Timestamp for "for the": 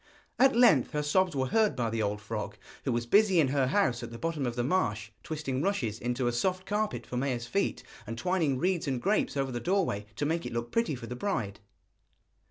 10.95-11.15